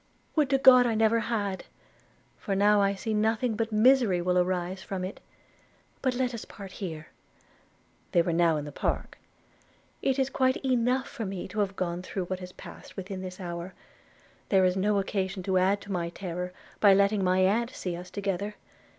'Would 0.35 0.49
to 0.49 0.57
God 0.57 0.87
I 0.87 0.95
never 0.95 1.19
had! 1.19 1.65
for 2.35 2.55
now 2.55 2.81
I 2.81 2.95
see 2.95 3.13
nothing 3.13 3.55
but 3.55 3.71
misery 3.71 4.19
will 4.19 4.35
arise 4.39 4.81
from 4.81 5.03
it. 5.05 5.19
But 6.01 6.15
let 6.15 6.33
us 6.33 6.43
part 6.43 6.71
here:' 6.71 7.09
(they 8.11 8.23
were 8.23 8.33
now 8.33 8.57
in 8.57 8.65
the 8.65 8.71
park) 8.71 9.19
'it 10.01 10.17
is 10.17 10.31
quite 10.31 10.57
enough 10.65 11.07
for 11.07 11.23
me 11.27 11.47
to 11.49 11.59
have 11.59 11.75
gone 11.75 12.01
through 12.01 12.25
what 12.25 12.39
has 12.39 12.51
passed 12.51 12.97
within 12.97 13.21
this 13.21 13.39
hour; 13.39 13.75
there 14.49 14.65
is 14.65 14.75
no 14.75 14.97
occasion 14.97 15.43
to 15.43 15.59
add 15.59 15.79
to 15.81 15.91
my 15.91 16.09
terror, 16.09 16.51
by 16.79 16.95
letting 16.95 17.23
my 17.23 17.41
aunt 17.41 17.69
see 17.69 17.95
us 17.95 18.09
together. 18.09 18.55